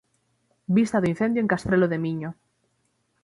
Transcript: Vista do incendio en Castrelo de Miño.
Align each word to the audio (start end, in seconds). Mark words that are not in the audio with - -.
Vista 0.77 0.97
do 1.01 1.09
incendio 1.13 1.41
en 1.41 1.51
Castrelo 1.53 1.87
de 1.91 1.97
Miño. 2.05 2.29